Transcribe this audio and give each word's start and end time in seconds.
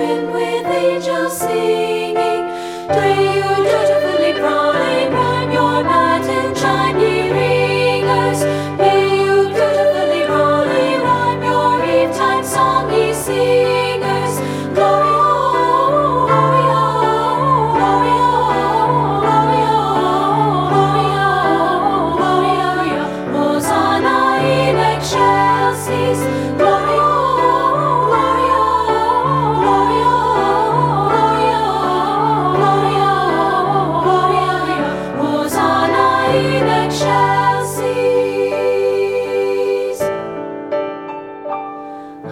brimmed 0.00 0.32
with 0.32 0.66
angels 0.66 1.38
sing. 1.40 1.89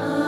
Oh. 0.01 0.28